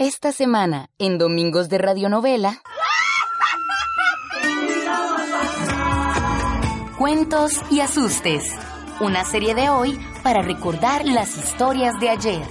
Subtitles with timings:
[0.00, 2.62] Esta semana, en Domingos de Radionovela,
[6.96, 8.44] Cuentos y Asustes.
[9.00, 12.48] Una serie de hoy para recordar las historias de ayer.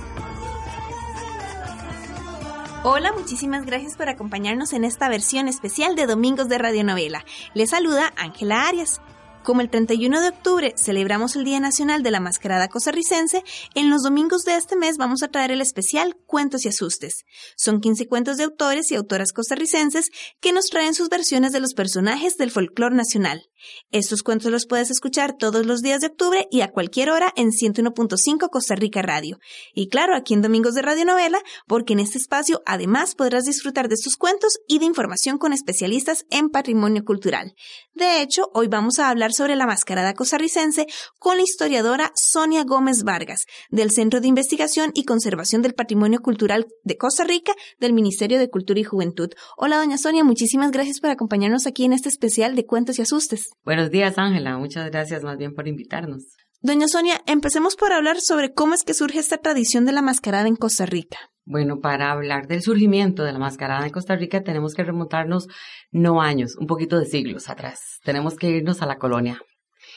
[2.84, 7.26] Hola, muchísimas gracias por acompañarnos en esta versión especial de Domingos de Radionovela.
[7.56, 9.02] Les saluda Ángela Arias.
[9.50, 14.04] Como el 31 de octubre celebramos el Día Nacional de la Mascarada Costarricense, en los
[14.04, 17.26] domingos de este mes vamos a traer el especial Cuentos y Asustes.
[17.58, 21.74] Son 15 cuentos de autores y autoras costarricenses que nos traen sus versiones de los
[21.74, 23.50] personajes del folclore nacional.
[23.92, 27.50] Estos cuentos los puedes escuchar todos los días de octubre y a cualquier hora en
[27.50, 29.40] 101.5 Costa Rica Radio.
[29.74, 33.90] Y claro, aquí en Domingos de Radio Novela, porque en este espacio además podrás disfrutar
[33.90, 37.56] de estos cuentos y de información con especialistas en patrimonio cultural.
[37.94, 40.86] De hecho, hoy vamos a hablar sobre la mascarada costarricense
[41.18, 46.68] con la historiadora Sonia Gómez Vargas, del Centro de Investigación y Conservación del Patrimonio Cultural
[46.84, 49.30] de Costa Rica, del Ministerio de Cultura y Juventud.
[49.58, 53.50] Hola, doña Sonia, muchísimas gracias por acompañarnos aquí en este especial de Cuentos y Asustes.
[53.64, 54.58] Buenos días, Ángela.
[54.58, 56.24] Muchas gracias más bien por invitarnos.
[56.62, 60.48] Doña Sonia, empecemos por hablar sobre cómo es que surge esta tradición de la mascarada
[60.48, 61.18] en Costa Rica.
[61.50, 65.48] Bueno, para hablar del surgimiento de la mascarada en Costa Rica tenemos que remontarnos
[65.90, 67.98] no años, un poquito de siglos atrás.
[68.04, 69.42] Tenemos que irnos a la colonia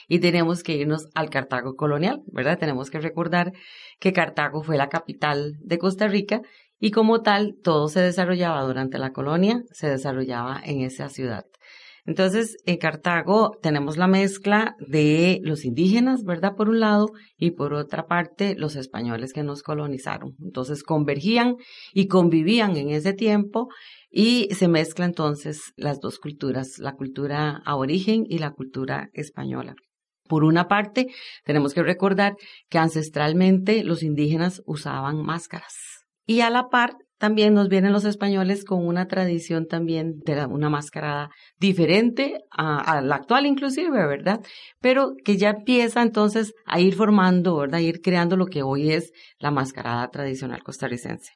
[0.09, 2.59] y tenemos que irnos al Cartago colonial, ¿verdad?
[2.59, 3.53] Tenemos que recordar
[4.01, 6.41] que Cartago fue la capital de Costa Rica
[6.79, 11.45] y como tal todo se desarrollaba durante la colonia, se desarrollaba en esa ciudad.
[12.05, 16.57] Entonces, en Cartago tenemos la mezcla de los indígenas, ¿verdad?
[16.57, 20.35] Por un lado, y por otra parte, los españoles que nos colonizaron.
[20.43, 21.57] Entonces, convergían
[21.93, 23.69] y convivían en ese tiempo
[24.11, 29.75] y se mezcla entonces las dos culturas, la cultura aborigen y la cultura española.
[30.29, 31.07] Por una parte,
[31.45, 32.35] tenemos que recordar
[32.69, 35.75] que ancestralmente los indígenas usaban máscaras.
[36.27, 40.69] Y a la par, también nos vienen los españoles con una tradición también de una
[40.69, 44.41] mascarada diferente a, la actual inclusive, ¿verdad?
[44.81, 47.79] Pero que ya empieza entonces a ir formando, ¿verdad?
[47.79, 51.31] A ir creando lo que hoy es la mascarada tradicional costarricense.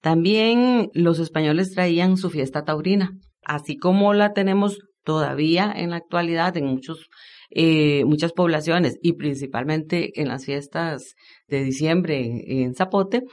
[0.00, 3.10] También los españoles traían su fiesta taurina,
[3.44, 7.10] así como la tenemos todavía en la actualidad en muchos,
[7.50, 11.14] eh, muchas poblaciones y principalmente en las fiestas
[11.46, 13.24] de diciembre en Zapote,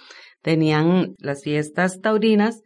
[0.47, 2.63] tenían las fiestas taurinas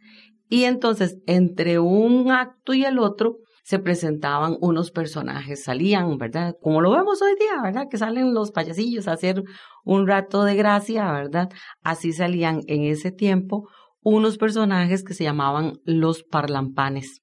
[0.48, 6.54] y entonces entre un acto y el otro se presentaban unos personajes, salían, ¿verdad?
[6.62, 7.88] Como lo vemos hoy día, ¿verdad?
[7.90, 9.42] Que salen los payasillos a hacer
[9.84, 11.48] un rato de gracia, ¿verdad?
[11.82, 13.68] Así salían en ese tiempo
[14.00, 17.20] unos personajes que se llamaban los parlampanes.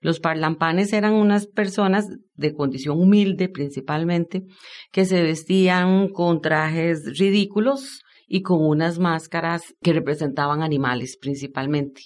[0.00, 4.42] Los parlampanes eran unas personas de condición humilde principalmente,
[4.90, 12.02] que se vestían con trajes ridículos, y con unas máscaras que representaban animales principalmente.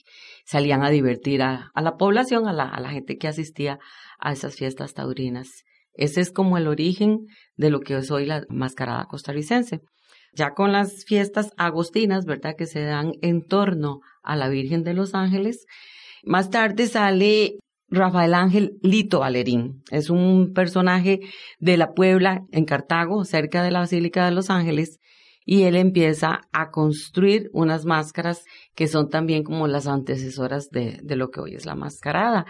[0.46, 3.78] Salían a divertir a, la población, a la, a la gente que asistía
[4.18, 5.64] a esas fiestas taurinas.
[5.92, 7.26] Ese es como el origen
[7.56, 9.82] de lo que es hoy la mascarada costarricense.
[10.32, 12.54] Ya con las fiestas agostinas, ¿verdad?
[12.56, 15.66] Que se dan en torno a la Virgen de los Ángeles.
[16.22, 17.58] Más tarde sale
[17.90, 19.82] Rafael Ángel Lito Valerín.
[19.90, 21.20] Es un personaje
[21.58, 25.00] de la Puebla, en Cartago, cerca de la Basílica de los Ángeles,
[25.44, 28.44] y él empieza a construir unas máscaras
[28.74, 32.46] que son también como las antecesoras de, lo que hoy es la mascarada,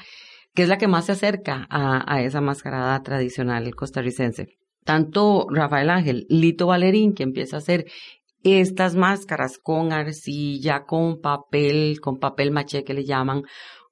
[0.55, 4.57] que es la que más se acerca a, a esa mascarada tradicional costarricense.
[4.85, 7.87] Tanto Rafael Ángel, Lito Valerín, que empieza a hacer
[8.45, 13.43] estas máscaras con arcilla, con papel, con papel maché que le llaman,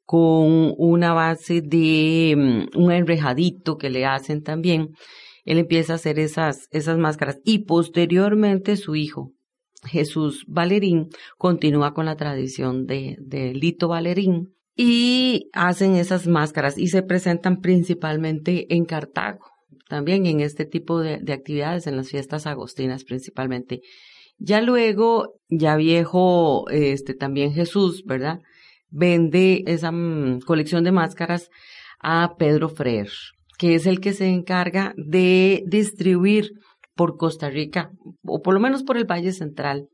[0.05, 4.91] con una base de mm, un enrejadito que le hacen también
[5.45, 9.33] él empieza a hacer esas, esas máscaras y posteriormente su hijo,
[9.85, 16.89] Jesús Valerín, continúa con la tradición de, de Lito Valerín y hacen esas máscaras y
[16.89, 19.47] se presentan principalmente en Cartago,
[19.89, 23.81] también en este tipo de, de actividades, en las fiestas agostinas principalmente.
[24.39, 28.41] Ya luego, ya viejo, este también Jesús, ¿verdad?
[28.89, 31.51] Vende esa mm, colección de máscaras
[32.01, 33.09] a Pedro Freer
[33.63, 36.51] que es el que se encarga de distribuir
[36.97, 37.93] por Costa Rica,
[38.25, 39.87] o por lo menos por el Valle Central,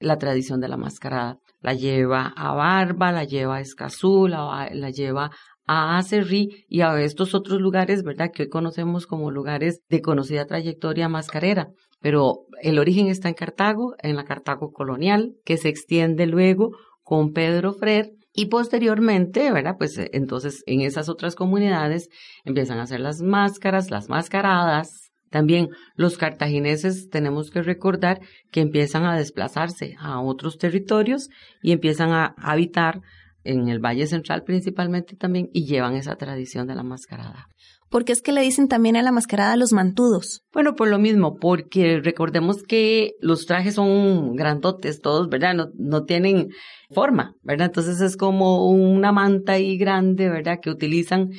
[0.00, 1.38] la tradición de la mascarada.
[1.62, 5.30] la lleva a Barba, la lleva a Escazú, la, la lleva
[5.66, 8.32] a Acerrí y a estos otros lugares, ¿verdad?
[8.34, 11.70] Que hoy conocemos como lugares de conocida trayectoria mascarera.
[12.02, 17.32] Pero el origen está en Cartago, en la Cartago colonial, que se extiende luego con
[17.32, 19.76] Pedro Frer y posteriormente, ¿verdad?
[19.78, 22.10] Pues eh, entonces en esas otras comunidades
[22.44, 25.10] empiezan a hacer las máscaras, las mascaradas.
[25.30, 28.20] También los cartagineses tenemos que recordar
[28.52, 31.30] que empiezan a desplazarse a otros territorios
[31.62, 33.00] y empiezan a habitar
[33.42, 37.48] en el Valle Central principalmente también y llevan esa tradición de la mascarada.
[37.88, 40.42] ¿Por qué es que le dicen también a la mascarada los mantudos?
[40.52, 45.54] Bueno, por lo mismo, porque recordemos que los trajes son grandotes todos, ¿verdad?
[45.54, 46.48] No, no tienen
[46.90, 47.68] forma, ¿verdad?
[47.68, 50.58] Entonces es como una manta ahí grande, ¿verdad?
[50.60, 51.30] Que utilizan,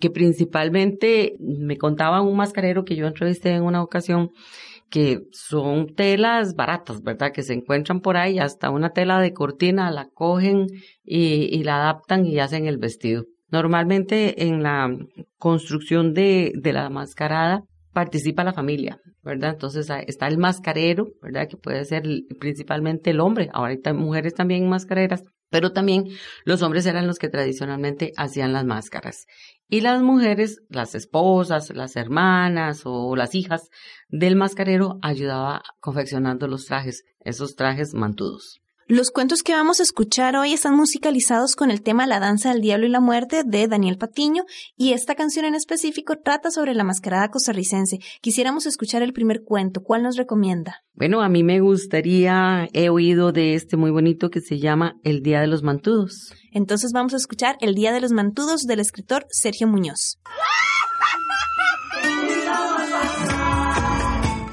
[0.00, 4.30] que principalmente me contaba un mascarero que yo entrevisté en una ocasión,
[4.90, 7.32] que son telas baratas, ¿verdad?
[7.32, 10.66] Que se encuentran por ahí, hasta una tela de cortina la cogen
[11.04, 13.24] y, y la adaptan y hacen el vestido.
[13.50, 14.90] Normalmente en la
[15.44, 19.50] construcción de, de la mascarada participa la familia, ¿verdad?
[19.50, 21.46] Entonces está el mascarero, ¿verdad?
[21.50, 22.04] Que puede ser
[22.40, 23.50] principalmente el hombre.
[23.52, 26.04] Ahorita hay mujeres también mascareras, pero también
[26.46, 29.26] los hombres eran los que tradicionalmente hacían las máscaras.
[29.68, 33.68] Y las mujeres, las esposas, las hermanas o las hijas
[34.08, 38.63] del mascarero ayudaba confeccionando los trajes, esos trajes mantudos.
[38.86, 42.60] Los cuentos que vamos a escuchar hoy están musicalizados con el tema La danza del
[42.60, 44.44] diablo y la muerte de Daniel Patiño
[44.76, 48.00] y esta canción en específico trata sobre la mascarada costarricense.
[48.20, 49.82] Quisiéramos escuchar el primer cuento.
[49.82, 50.82] ¿Cuál nos recomienda?
[50.92, 55.22] Bueno, a mí me gustaría, he oído de este muy bonito que se llama El
[55.22, 56.34] Día de los Mantudos.
[56.52, 60.18] Entonces vamos a escuchar El Día de los Mantudos del escritor Sergio Muñoz.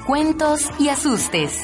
[0.06, 1.58] Cuentos y asustes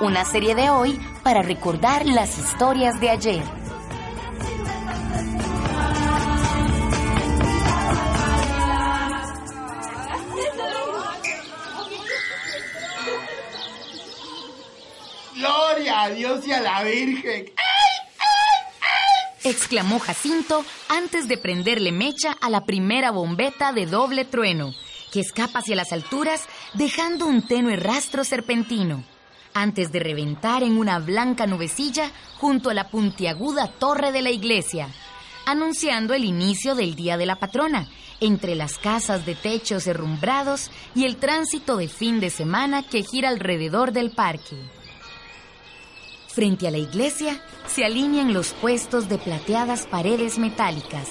[0.00, 3.42] una serie de hoy para recordar las historias de ayer.
[15.34, 17.52] Gloria a Dios y a la Virgen.
[19.44, 24.72] exclamó Jacinto antes de prenderle mecha a la primera bombeta de doble trueno,
[25.12, 29.04] que escapa hacia las alturas dejando un tenue rastro serpentino
[29.54, 34.88] antes de reventar en una blanca nubecilla junto a la puntiaguda torre de la iglesia,
[35.46, 37.88] anunciando el inicio del Día de la Patrona,
[38.20, 43.28] entre las casas de techos herrumbrados y el tránsito de fin de semana que gira
[43.28, 44.56] alrededor del parque.
[46.28, 51.08] Frente a la iglesia se alinean los puestos de plateadas paredes metálicas,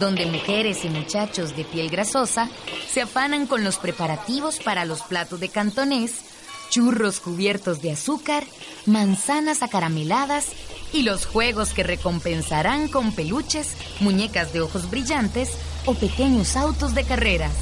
[0.00, 2.48] donde mujeres y muchachos de piel grasosa
[2.88, 6.33] se afanan con los preparativos para los platos de cantonés
[6.68, 8.44] churros cubiertos de azúcar,
[8.86, 10.46] manzanas acarameladas
[10.92, 15.50] y los juegos que recompensarán con peluches, muñecas de ojos brillantes
[15.86, 17.52] o pequeños autos de carreras.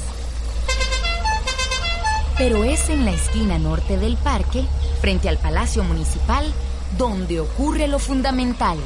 [2.37, 4.65] Pero es en la esquina norte del parque,
[5.01, 6.51] frente al Palacio Municipal,
[6.97, 8.77] donde ocurre lo fundamental,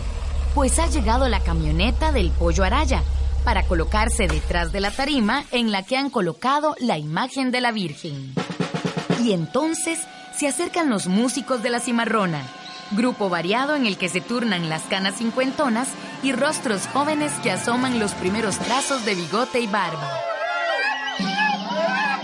[0.53, 3.03] pues ha llegado la camioneta del Pollo Araya
[3.43, 7.71] para colocarse detrás de la tarima en la que han colocado la imagen de la
[7.71, 8.33] Virgen.
[9.19, 9.99] Y entonces
[10.35, 12.43] se acercan los músicos de la cimarrona,
[12.91, 15.89] grupo variado en el que se turnan las canas cincuentonas
[16.23, 20.09] y rostros jóvenes que asoman los primeros trazos de bigote y barba.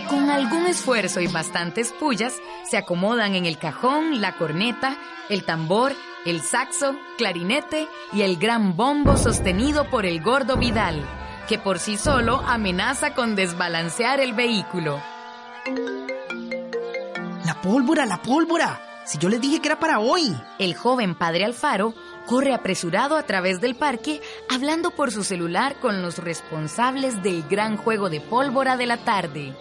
[0.10, 2.36] Con algún esfuerzo y bastantes pullas,
[2.70, 4.96] se acomodan en el cajón la corneta,
[5.30, 5.94] el tambor,
[6.26, 11.04] el saxo, clarinete y el gran bombo sostenido por el gordo Vidal,
[11.50, 15.02] que por sí solo amenaza con desbalancear el vehículo.
[17.63, 18.82] Pólvora, la pólvora.
[19.05, 20.36] Si yo les dije que era para hoy.
[20.60, 21.93] El joven padre Alfaro
[22.27, 27.77] corre apresurado a través del parque hablando por su celular con los responsables del gran
[27.77, 29.53] juego de pólvora de la tarde.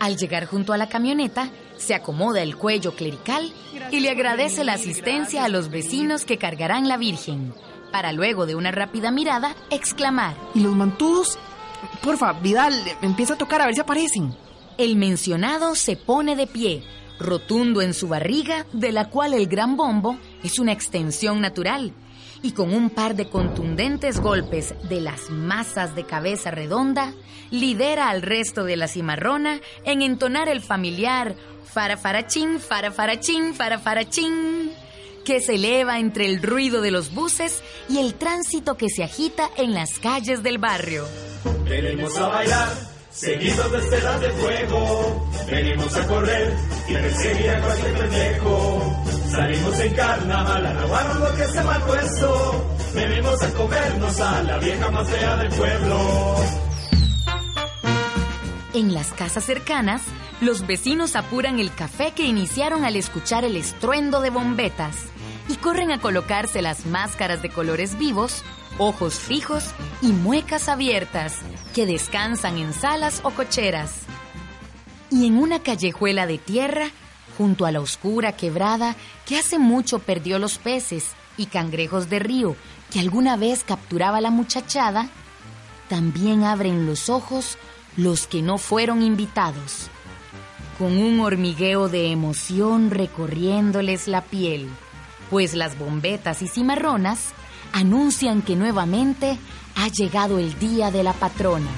[0.00, 3.50] Al llegar junto a la camioneta, se acomoda el cuello clerical
[3.90, 7.54] y le agradece la asistencia a los vecinos que cargarán la Virgen,
[7.90, 10.36] para luego de una rápida mirada exclamar.
[10.54, 11.38] ¿Y los mantudos?
[12.02, 14.36] Porfa, Vidal, empieza a tocar a ver si aparecen.
[14.76, 16.82] El mencionado se pone de pie,
[17.18, 21.92] rotundo en su barriga, de la cual el gran bombo es una extensión natural,
[22.42, 27.14] y con un par de contundentes golpes de las masas de cabeza redonda,
[27.50, 34.72] lidera al resto de la cimarrona en entonar el familiar farafarachín, farafarachín, farafarachín,
[35.24, 39.48] que se eleva entre el ruido de los buses y el tránsito que se agita
[39.56, 41.06] en las calles del barrio.
[41.66, 46.52] Venimos a bailar Seguidos de estelas de fuego, venimos a correr
[46.88, 49.04] y perseguir a cualquier pendejo.
[49.30, 52.76] Salimos en carnaval a robarnos lo que se mal puesto.
[52.92, 56.36] Venimos a comernos a la vieja más fea del pueblo.
[58.74, 60.02] En las casas cercanas,
[60.40, 64.96] los vecinos apuran el café que iniciaron al escuchar el estruendo de bombetas
[65.48, 68.42] y corren a colocarse las máscaras de colores vivos,
[68.78, 69.64] ojos fijos
[70.02, 71.38] y muecas abiertas
[71.74, 74.02] que descansan en salas o cocheras.
[75.10, 76.88] Y en una callejuela de tierra,
[77.38, 82.56] junto a la oscura quebrada que hace mucho perdió los peces y cangrejos de río
[82.90, 85.08] que alguna vez capturaba la muchachada,
[85.88, 87.58] también abren los ojos
[87.96, 89.88] los que no fueron invitados,
[90.78, 94.68] con un hormigueo de emoción recorriéndoles la piel,
[95.30, 97.32] pues las bombetas y cimarronas
[97.74, 99.36] anuncian que nuevamente
[99.74, 101.70] ha llegado el día de la patrona.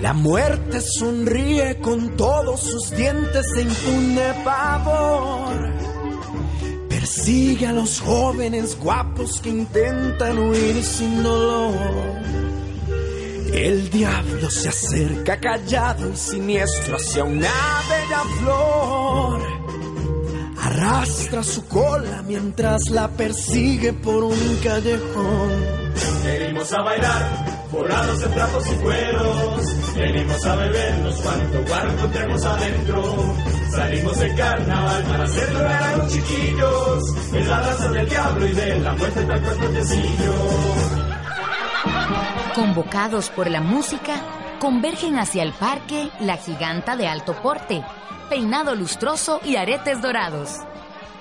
[0.00, 5.72] La muerte sonríe con todos sus dientes e impune pavor.
[6.88, 11.74] Persigue a los jóvenes guapos que intentan huir sin dolor.
[13.52, 17.50] El diablo se acerca callado y siniestro hacia una
[17.90, 19.57] bella flor.
[20.80, 25.50] Arrastra su cola mientras la persigue por un callejón.
[26.22, 29.94] Venimos a bailar, forrados en trapos y cueros.
[29.96, 33.34] Venimos a bebernos cuanto guarro encontremos adentro.
[33.72, 37.04] Salimos en carnaval para hacer llorar a los chiquillos.
[37.32, 39.56] En la raza del diablo y de la muerte tal cual
[42.54, 44.14] Convocados por la música,
[44.60, 47.82] convergen hacia el parque la giganta de alto porte,
[48.28, 50.60] peinado lustroso y aretes dorados.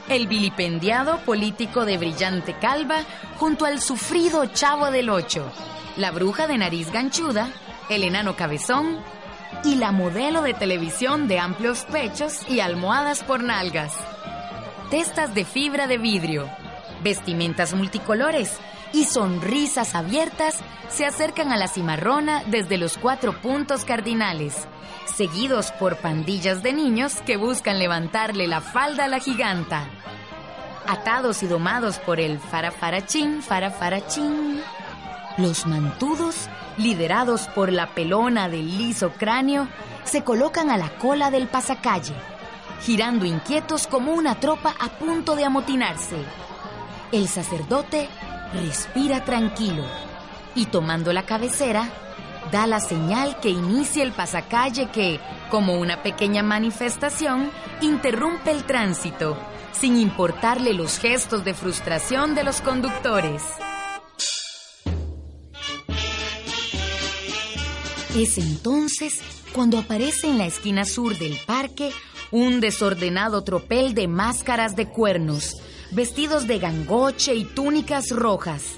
[0.09, 2.99] El vilipendiado político de brillante calva
[3.37, 5.51] junto al sufrido chavo del ocho,
[5.97, 7.49] la bruja de nariz ganchuda,
[7.89, 8.99] el enano cabezón
[9.63, 13.93] y la modelo de televisión de amplios pechos y almohadas por nalgas.
[14.89, 16.49] Testas de fibra de vidrio,
[17.03, 18.57] vestimentas multicolores
[18.93, 24.67] y sonrisas abiertas se acercan a la cimarrona desde los cuatro puntos cardinales,
[25.15, 29.89] seguidos por pandillas de niños que buscan levantarle la falda a la giganta.
[30.87, 34.61] Atados y domados por el farafarachín, farafarachín.
[35.37, 39.67] Los mantudos, liderados por la pelona del liso cráneo,
[40.05, 42.15] se colocan a la cola del pasacalle,
[42.81, 46.15] girando inquietos como una tropa a punto de amotinarse.
[47.11, 48.09] El sacerdote
[48.53, 49.83] respira tranquilo
[50.55, 51.89] y tomando la cabecera,
[52.51, 57.51] da la señal que inicia el pasacalle que, como una pequeña manifestación,
[57.81, 59.37] interrumpe el tránsito,
[59.71, 63.43] sin importarle los gestos de frustración de los conductores.
[68.15, 69.21] Es entonces
[69.53, 71.91] cuando aparece en la esquina sur del parque
[72.31, 75.55] un desordenado tropel de máscaras de cuernos,
[75.91, 78.77] vestidos de gangoche y túnicas rojas,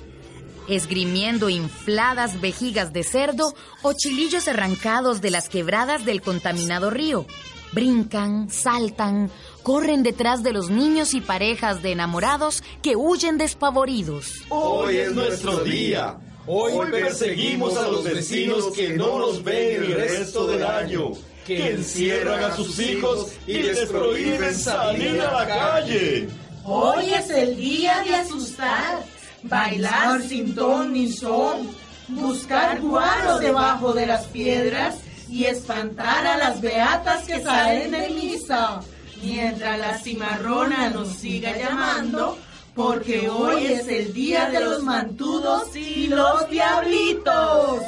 [0.68, 7.26] esgrimiendo infladas vejigas de cerdo o chilillos arrancados de las quebradas del contaminado río.
[7.72, 9.30] Brincan, saltan,
[9.62, 14.44] corren detrás de los niños y parejas de enamorados que huyen despavoridos.
[14.50, 16.18] Hoy es nuestro día.
[16.48, 21.12] Hoy perseguimos a los vecinos que no nos ven el resto del año,
[21.46, 26.28] que encierran a sus hijos y les prohíben salir a la calle.
[26.66, 29.04] Hoy es el día de asustar,
[29.44, 31.70] bailar sin ton ni son,
[32.10, 34.98] buscar guaro debajo de las piedras
[35.30, 38.82] y espantar a las beatas que salen de misa,
[39.22, 42.38] mientras la cimarrona nos siga llamando,
[42.76, 47.82] porque hoy es el día de los mantudos y los diablitos.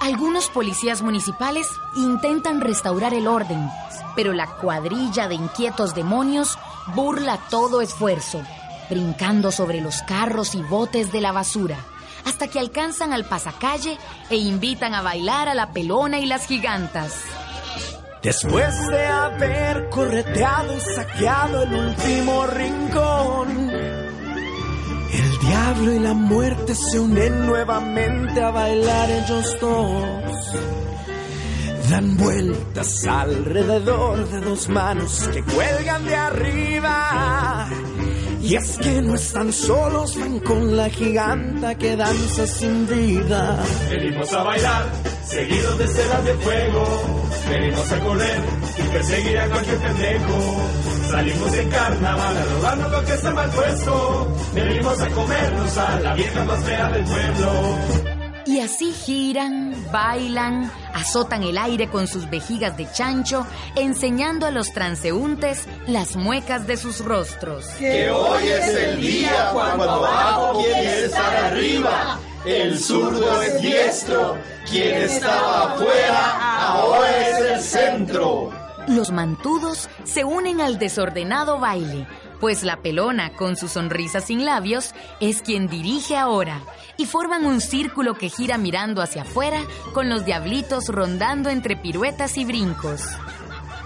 [0.00, 3.70] Algunos policías municipales intentan restaurar el orden,
[4.16, 6.58] pero la cuadrilla de inquietos demonios
[6.94, 8.42] burla todo esfuerzo,
[8.90, 11.78] brincando sobre los carros y botes de la basura,
[12.24, 13.98] hasta que alcanzan al pasacalle
[14.30, 17.14] e invitan a bailar a la pelona y las gigantas.
[18.22, 27.00] Después de haber correteado y saqueado el último rincón, el diablo y la muerte se
[27.00, 30.91] unen nuevamente a bailar ellos dos
[31.92, 37.68] dan vueltas alrededor de dos manos que cuelgan de arriba.
[38.40, 43.62] Y es que no están solos, van con la giganta que danza sin vida.
[43.90, 44.86] Venimos a bailar,
[45.26, 46.84] seguidos de ceras de fuego.
[47.50, 48.40] Venimos a correr
[48.78, 50.38] y perseguir a cualquier pendejo.
[51.10, 54.36] Salimos en carnaval a robarnos lo que está mal puesto.
[54.54, 58.11] Venimos a comernos a la vieja más fea del pueblo.
[58.44, 63.46] Y así giran, bailan, azotan el aire con sus vejigas de chancho,
[63.76, 67.66] enseñando a los transeúntes las muecas de sus rostros.
[67.78, 72.18] Que hoy es el día cuando abajo quiere estar arriba.
[72.44, 74.36] El zurdo es diestro,
[74.68, 78.50] quien estaba afuera ahora es el centro.
[78.88, 82.08] Los mantudos se unen al desordenado baile,
[82.42, 86.60] pues la pelona, con su sonrisa sin labios, es quien dirige ahora,
[86.96, 89.60] y forman un círculo que gira mirando hacia afuera,
[89.94, 93.02] con los diablitos rondando entre piruetas y brincos.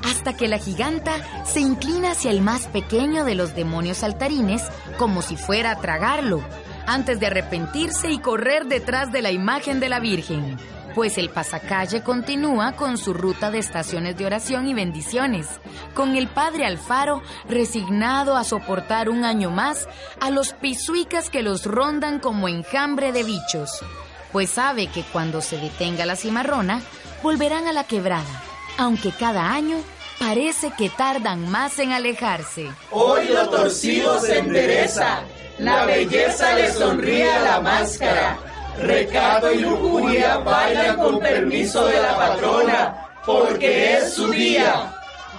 [0.04, 4.62] Hasta que la giganta se inclina hacia el más pequeño de los demonios saltarines,
[4.96, 6.42] como si fuera a tragarlo,
[6.86, 10.56] antes de arrepentirse y correr detrás de la imagen de la Virgen
[10.96, 15.46] pues el pasacalle continúa con su ruta de estaciones de oración y bendiciones,
[15.92, 19.86] con el padre Alfaro resignado a soportar un año más
[20.20, 23.84] a los pisuicas que los rondan como enjambre de bichos,
[24.32, 26.80] pues sabe que cuando se detenga la cimarrona,
[27.22, 28.42] volverán a la quebrada,
[28.78, 29.76] aunque cada año
[30.18, 32.70] parece que tardan más en alejarse.
[32.90, 35.24] Hoy lo torcido se endereza,
[35.58, 38.38] la belleza le sonríe a la máscara
[38.78, 44.92] Recato y lujuria bailan con permiso de la patrona, porque es su día.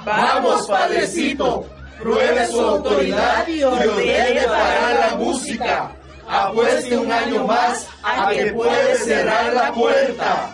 [0.03, 1.65] Vamos, padrecito,
[1.99, 5.91] pruebe su autoridad y ordene parar la música.
[6.27, 10.53] Apueste un año más a que puede cerrar la puerta.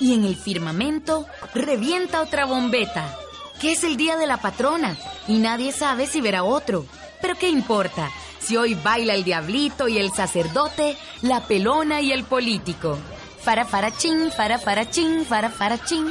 [0.00, 3.16] Y en el firmamento revienta otra bombeta,
[3.60, 4.96] que es el día de la patrona,
[5.28, 6.84] y nadie sabe si verá otro.
[7.20, 8.10] Pero ¿qué importa?
[8.46, 12.96] Si hoy baila el diablito y el sacerdote, la pelona y el político.
[13.40, 16.06] Fara fara chin, fara fara chin, fara fara chin.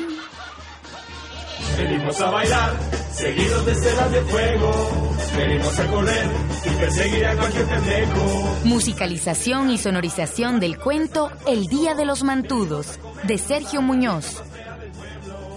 [1.77, 2.73] Venimos a bailar,
[3.13, 5.15] seguidos de estelas de fuego.
[5.37, 6.25] Venimos a correr
[6.65, 8.57] y perseguir a cualquier pendejo.
[8.65, 14.43] Musicalización y sonorización del cuento El Día de los Mantudos, de Sergio Muñoz.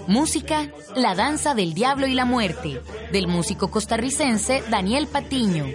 [0.07, 2.81] Música, La Danza del Diablo y la Muerte,
[3.11, 5.65] del músico costarricense Daniel Patiño.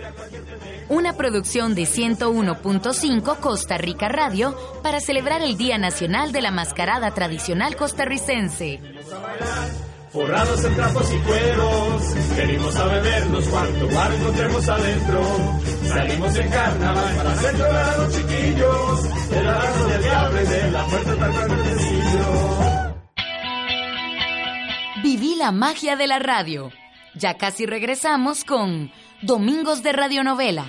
[0.89, 7.13] Una producción de 101.5 Costa Rica Radio para celebrar el Día Nacional de la Mascarada
[7.13, 8.81] Tradicional Costarricense.
[10.15, 15.23] Forrados en trapos y cueros, venimos a bebernos cuanto bar encontremos adentro.
[15.89, 20.71] Salimos en carnaval para hacer llorar a los chiquillos, de la del diablo y de
[20.71, 21.33] la puerta tal
[25.03, 26.71] Viví la magia de la radio.
[27.17, 30.67] Ya casi regresamos con Domingos de Radionovela